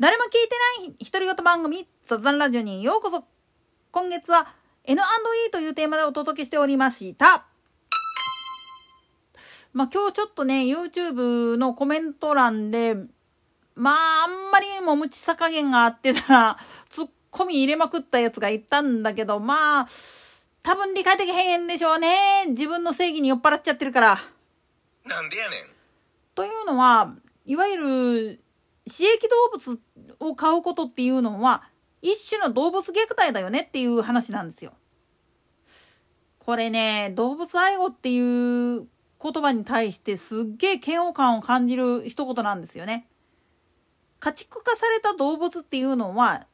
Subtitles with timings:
[0.00, 0.30] 誰も聞い
[0.88, 3.24] てない独り言番組雑談ラジオにようこそ。
[3.92, 4.48] 今月は
[4.82, 7.46] N&E というテーマでお届けしておりました。
[9.72, 12.96] まあ今日ちょっとね YouTube のコメント欄で
[13.76, 16.58] まああんまりにも無知さ加減があってた
[16.90, 19.86] ツッコミ入れまくったやつがいたんだけどまあ
[20.64, 22.46] 多分理解できへんでしょうね。
[22.48, 24.18] 自分の正義に酔っ払っちゃってるから。
[25.04, 25.60] なんでやねん。
[26.34, 27.14] というのは
[27.46, 27.76] いわゆ
[28.32, 28.43] る
[28.86, 29.80] 刺激動物
[30.20, 31.62] を飼うことっていうのは
[32.02, 34.74] 一種の動物虐待だよねっていう話なんですよ。
[36.38, 38.86] これね動物愛護っていう
[39.22, 43.08] 言葉に対してすっげえ嫌悪感を感じる一言なんですよね。
[44.20, 46.46] 家畜化された動物っていうのは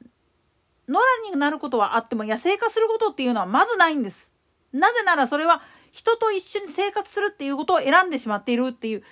[0.89, 4.31] 野良になることはあっても野生化することっていうのはまずないんです。
[4.73, 9.03] なぜならそれは人と一緒に生活するっていうことを選んでしまっているっていう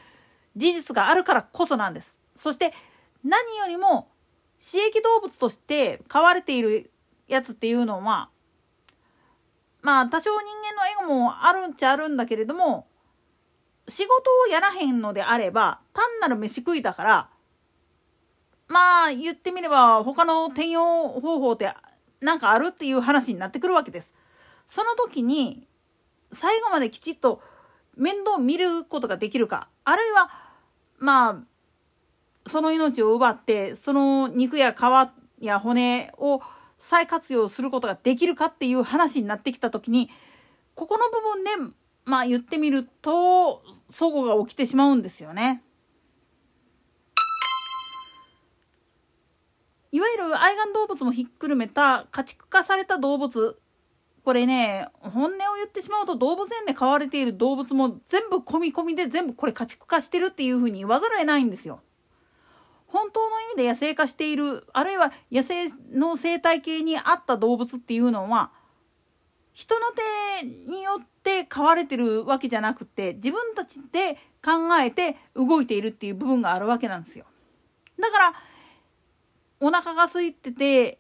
[0.55, 2.15] 事実があるからこそなんです。
[2.37, 2.73] そして
[3.29, 4.09] 何よりも
[4.59, 6.91] 刺激動物として飼われている
[7.29, 8.31] やつっていうのは
[9.83, 10.47] まあ多少人
[11.03, 12.87] 間のエゴもあるんちゃあるんだけれども
[13.89, 14.11] 仕事
[14.47, 17.29] をやらへんのであれば単なる飯食いだから
[18.67, 21.73] まあ言ってみれば他の転用方法って
[22.21, 24.13] なんかあるっていう話になってくるわけです。
[24.67, 25.67] その時に
[26.33, 27.41] 最後まできちっと
[27.97, 30.31] 面倒見ることができるかあるいは
[30.99, 31.37] まあ
[32.49, 36.41] その命を奪ってその肉や皮や骨を
[36.79, 40.11] 再活用することができるかっていう話になってきた時に
[40.75, 45.63] ここの部分でまあ言ってみると齟齬が起きてしまうんですよね。
[49.91, 53.59] いわゆる愛玩動物もひっくるめた家畜化された動物
[54.23, 61.81] これね本音を言ってしまうと動物園で飼われている動物も全部込み込みで全部これ家畜化してるっていうふうに言わざるを得ないんですよ。
[62.89, 68.51] 本当の意味で野生化しているあるいは野生の生態系に合った動物っていうのは
[69.53, 69.87] 人の
[70.41, 77.27] 手によって飼われてるわけじゃなくて自分たちで考えて動いているっていう部分があるわけなんですよ。
[78.01, 78.33] だから
[79.61, 80.99] お腹が空いてて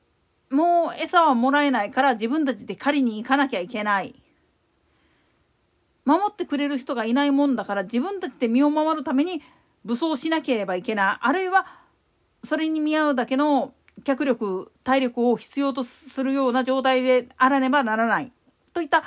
[0.50, 4.20] もう餌はもらえないから自分たちで狩りに行かなきゃいけない。
[6.04, 9.42] 守ってくれる人がいないもんだから自分たちで身を守るために
[9.84, 11.66] 武装しなければいけないあるいは
[12.44, 13.72] それに見合うだけの
[14.04, 18.32] 脚力体力を必要とするような状態であらねばならない
[18.72, 19.02] といった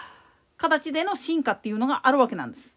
[0.58, 2.70] 形での進化っていうのがあるわけなんです。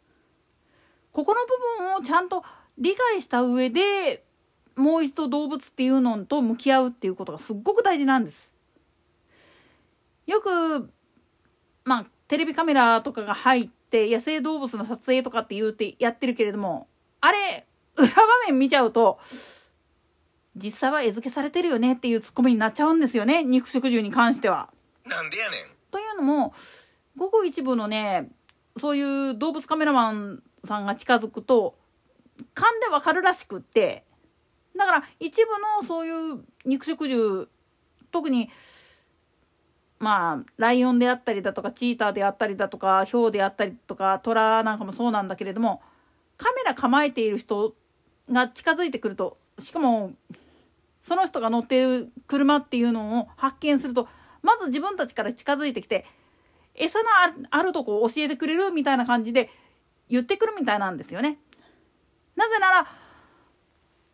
[1.12, 1.40] ここの
[1.78, 2.42] 部分をちゃんと
[2.78, 4.24] 理解した上で
[4.76, 8.50] もう一度動物っていうのと向き合うっていうことがすっごく大事なんです。
[10.26, 10.90] よく
[11.84, 16.88] まあテレビカメラとかが入って野生動物の撮影とかって言うてやってるけれども
[17.20, 17.66] あれ
[17.96, 18.14] 裏場
[18.46, 19.18] 面見ちゃうと
[20.56, 24.70] 実際は餌付けされてるよねっていうツッコミになっちゃうんですよね肉食獣に関しては。
[25.04, 25.60] なんでやねん。
[25.90, 26.54] というのも
[27.16, 28.30] ごく一部のね
[28.78, 31.76] そういう動物カメラマンさんが近づくと
[32.54, 34.04] 勘でわかるらしくって
[34.76, 35.46] だから一部
[35.82, 37.46] のそういう肉食獣
[38.10, 38.50] 特に
[39.98, 45.82] まあライオンであったりだとかチーターであったりだとかヒョウであったりとかトラなんかもそうなんだけれども
[46.36, 47.74] カメラ構えている人
[48.30, 50.12] が近づいてくるとしかも
[51.06, 54.08] その人が乗っている車っていうのを発見すると
[54.42, 56.06] まず自分たちから近づいてきて
[56.74, 57.08] 餌の
[57.50, 59.50] あるとこを教えてくれるみたいな感じで
[60.08, 61.38] 言ってくるみたいなんですよね。
[62.36, 62.86] なぜなら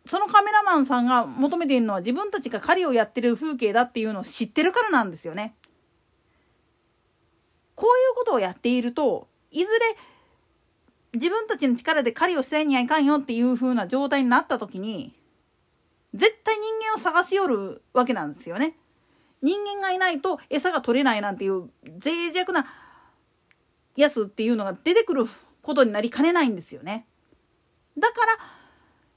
[0.05, 5.55] そのカメラマンさんが求めているのは自分たちが狩りをやってる風景だっていうのを知ってるからなんですよね。
[7.75, 9.79] こういうことをやっているといずれ
[11.13, 15.13] 自分たちの力で狩りをせんにはいかんよっていう風な状態になった時に
[17.21, 18.75] 探し寄るわけなんですよね。
[19.41, 21.69] 人間がいないと餌が取れないなんていう
[22.03, 22.65] 脆弱な
[23.95, 25.25] やつっていうのが出てくる
[25.61, 27.05] ことになりかねないんですよね。
[27.97, 28.37] だから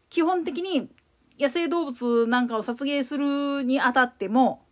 [0.08, 0.90] 基本的に
[1.38, 4.64] 野生動物なんかを殺害するにあたっても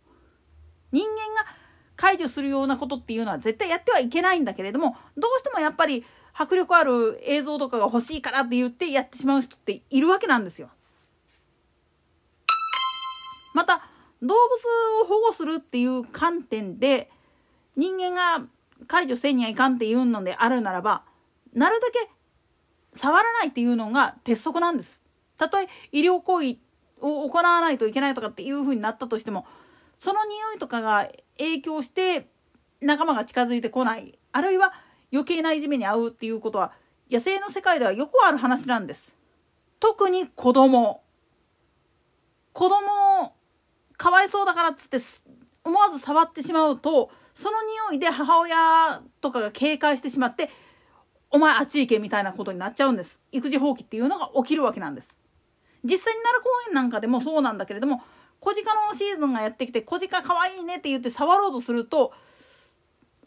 [0.91, 1.47] 人間が
[1.95, 10.69] 解除するようなことっていうのは絶対やってはいけないんだけれどもどうしてもやっぱり迫力ある映像とかが欲しいからって言ってやってしまう人っているわけなんですよ。
[13.53, 13.83] また
[14.21, 14.35] 動物
[15.03, 17.09] を保護するっていう観点で
[17.75, 18.45] 人間が
[18.87, 21.03] 解除せんにはいかんっていうのであるならば
[21.53, 22.09] なるだけ
[22.95, 25.01] 触らないっていうのが鉄則なんです。
[25.37, 26.57] たとえ医療行為
[27.01, 29.45] を行わないといけないとかっていうふうになったとしても
[29.99, 32.27] その匂いとかが影響して
[32.81, 34.73] 仲間が近づいてこないあるいは
[35.11, 36.71] 余計ないじめに遭うっていうことは
[37.11, 39.13] 野生の世界ではよくある話なんです。
[39.79, 41.03] 特に子供。
[42.53, 43.35] 子供
[44.03, 44.97] かわいそうだからっつって
[45.63, 47.57] 思わず触ってしまうとその
[47.89, 50.49] 匂いで母親とかが警戒してしまって
[51.29, 53.17] お前あっち行けみたいなことになっちゃうんです。
[53.31, 55.07] 育児放棄っていうのが起きるわけなんです。
[55.85, 58.03] 実際に奈良公園なんかでもそうなんだけれども
[58.41, 62.11] 小鹿のシーズンがやってきて小鹿かわいいねって言って触ろうとすると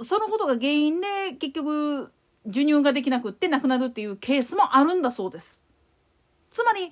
[0.04, 1.06] そのことが原因で
[1.38, 2.12] 結局
[2.44, 5.58] 授乳ができなくって亡くなるっていうケースもあるんだそうです。
[6.52, 6.90] つまり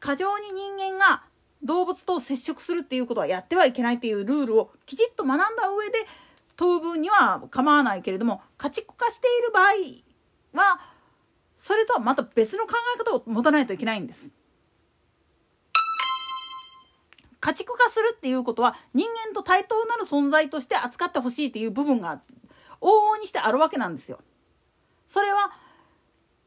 [0.00, 1.22] 過剰に人間が
[1.62, 6.06] 動物と接触するっていうことはやってはいけないっていうルールをきちっと学んだ上で
[6.56, 10.80] 問う分には構わないけれども家畜化している場合は
[11.58, 14.28] それとはまた別の考え方を持たないといけないんです。
[17.40, 22.20] 家畜化するっていうことは人間と対等なる存在として扱ってほしいっていう部分が
[22.80, 24.20] 往々にしてあるわけなんですよ。
[25.08, 25.52] それは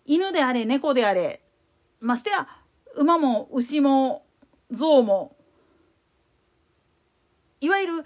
[0.05, 1.41] 犬であれ猫であれ
[2.01, 2.47] ましてや
[2.95, 4.25] 馬も牛も
[4.71, 5.35] 象も
[7.61, 8.05] いわゆる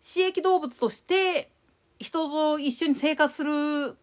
[0.00, 1.50] 私益動物として
[1.98, 3.96] 人と一緒に生活する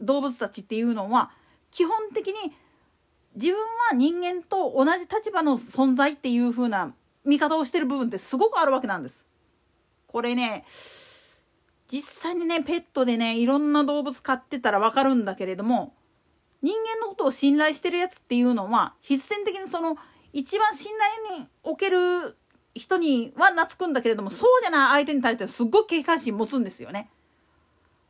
[0.00, 1.30] 動物たちっていうのは
[1.70, 2.34] 基本的に
[3.34, 3.56] 自分
[3.90, 9.24] は人間と同じ立場の存在っていう風な見方をしてる部分ってすごくあるわけなんです。
[10.06, 10.64] これね
[11.88, 15.94] 実際にねペットでねいろんな動物飼ってたら分かるんだけれども
[16.62, 19.96] 人間のことを信頼してるやつっていうのは必然的にその
[20.36, 20.92] 一番信
[21.30, 22.36] 頼における
[22.74, 27.08] 人には懐くんだけれどもそうじゃない相手に対してはすっごい警戒心持つんですよね。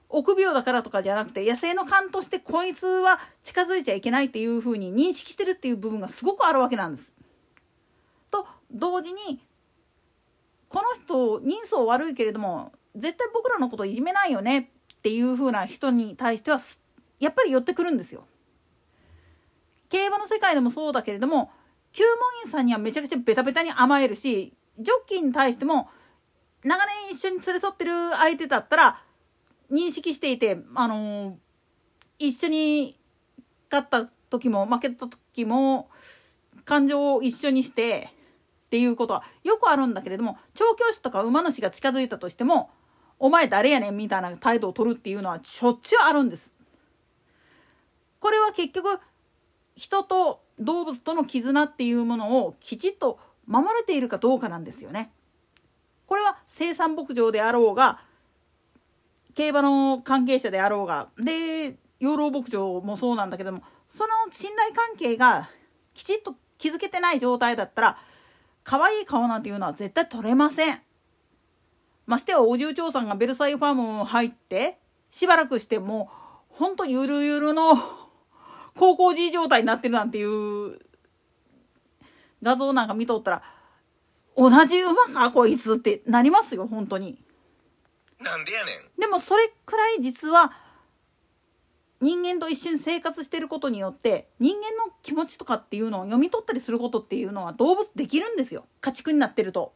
[0.09, 7.13] 臆病だからとかじゃなくて野生の勘としてこいつは近づいちゃいけないっていうふうに認識してるっていう部分がすごくあるわけなんです。
[8.33, 9.41] と同時に
[10.69, 16.61] この人人相悪いけれども絶対僕らのこといじめないよねっていう風な人に対しては
[17.21, 18.25] やっぱり寄ってくるんですよ。
[19.89, 21.53] 競馬の世界でもそうだけれども
[21.97, 25.89] 厩門員さんにはめちゃくちゃベタベタに甘えるしジョッキーに対しても
[26.63, 29.03] 長年一緒に連れ添ってる相手だったら
[29.73, 31.35] 認識していてあのー、
[32.19, 32.99] 一緒に
[33.71, 35.89] 勝った時も負けた時も
[36.65, 38.11] 感情を一緒にして
[38.67, 42.71] っていうことはよくあるんだけれども調教師とか馬主が近づいたとしても
[43.19, 46.51] 「お前誰やねん」みたいな態度を取るっていうのはしょっちゅうあるんです。
[48.19, 48.99] これは結局
[49.77, 55.11] 人と動物との絆っていうものをきちっと守れているかどうかなんですよね。
[56.07, 58.01] これは生産牧場であろうが
[59.35, 65.51] 競馬の関係者であろうがで養老牧場もそうなんだけどもその信頼関係が
[65.95, 67.99] きちっと築けてない状態だったら
[68.65, 70.81] 可愛い顔なんていうのは絶対撮れません。
[72.07, 74.79] ましてやお重長さんがベルサイユファーム入って
[75.11, 76.09] しばらくしても
[76.53, 77.75] うほんとゆるゆるの
[78.77, 80.79] 高校児状態になってるなんていう
[82.43, 83.43] 画像なんか見とったら
[84.37, 87.19] 同じ馬かこいつってなりますよ本当に。
[88.21, 89.01] なんでやねん。
[89.01, 90.53] でもそれくらい実は
[92.01, 99.73] 人間と一緒に生活してることによって人間の気持ちとかっていうのを読み取ったりすることっていうのは動物できるんですよ家畜になってると。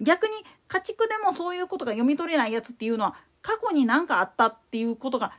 [0.00, 0.32] 逆に
[0.68, 5.32] 家畜でもそういうことが読み取れないやつっていうのは過去に何かあったっていうことが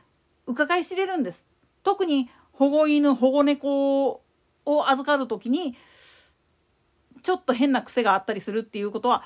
[0.46, 1.42] 伺い知れるんです。
[1.82, 4.22] 特に保護犬保護猫
[4.64, 5.76] を預かる時に
[7.22, 9.24] ちょっと変な癖があったりするっていうことは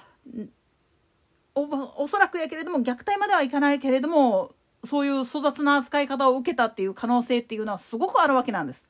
[1.54, 4.52] おおそらくやけれども虐待まではいかないけれども
[4.85, 8.88] そういう粗雑な扱い方を受けたっていう可能性っていうのはすごくあるわけなんです。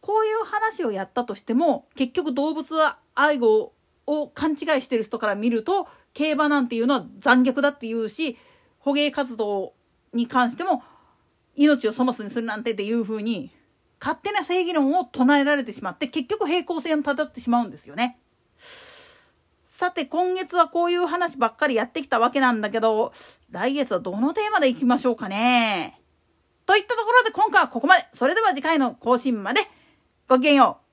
[0.00, 3.72] こういう話をやったとしても結局動物は愛護
[4.06, 8.38] を勘違いしてる人から見ると競馬なんていうのは残虐だっていうし
[8.78, 9.74] 捕鯨活動
[10.12, 10.82] に関しても
[11.60, 13.50] 命を粗末にするなんてっていうふうに
[14.00, 18.18] 勝手な正義論を唱えられてしまって結局平行線をたどってしまうんですよね。
[19.68, 23.12] さて今月はこういう話ばっかりやってきたわけなんだけど、
[23.50, 26.00] 来月はどのテーマでいきましょうかね。
[26.66, 28.06] といったところで今回はここまで。
[28.14, 29.60] それでは次回の更新まで。
[30.28, 30.89] ごきげんよう。